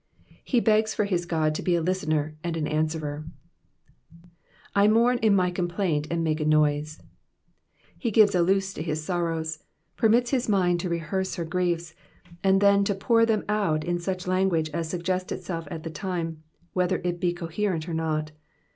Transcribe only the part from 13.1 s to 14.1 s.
them out in